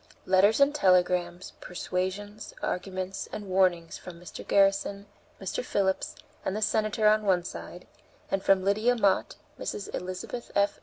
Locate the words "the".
6.55-6.61, 7.21-7.27